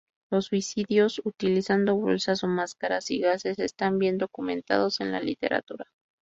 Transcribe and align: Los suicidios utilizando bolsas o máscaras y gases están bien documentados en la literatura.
Los 0.31 0.45
suicidios 0.47 1.21
utilizando 1.25 1.95
bolsas 1.95 2.43
o 2.43 2.47
máscaras 2.47 3.11
y 3.11 3.19
gases 3.19 3.59
están 3.59 3.99
bien 3.99 4.17
documentados 4.17 4.99
en 4.99 5.11
la 5.11 5.19
literatura. 5.19 5.85